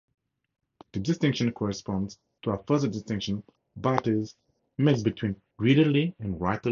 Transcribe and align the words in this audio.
The 0.93 0.99
distinction 0.99 1.51
corresponds 1.51 2.17
to 2.41 2.51
a 2.51 2.63
further 2.63 2.87
distinction 2.87 3.43
Barthes 3.75 4.35
makes 4.79 5.03
between 5.03 5.39
"readerly" 5.59 6.15
and 6.17 6.39
"writerly" 6.39 6.53
texts. 6.63 6.69